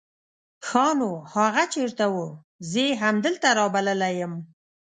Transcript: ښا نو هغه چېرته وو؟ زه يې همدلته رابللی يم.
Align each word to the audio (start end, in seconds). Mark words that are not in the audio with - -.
ښا 0.67 0.87
نو 0.99 1.09
هغه 1.35 1.63
چېرته 1.73 2.05
وو؟ 2.13 2.27
زه 2.69 2.79
يې 2.87 2.99
همدلته 3.03 3.47
رابللی 3.59 4.13
يم. 4.21 4.33